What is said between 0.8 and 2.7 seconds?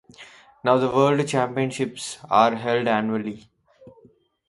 World Championships are